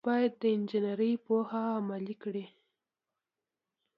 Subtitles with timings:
[0.03, 2.45] هغه باید د انجنیری پوهه عملي کړي.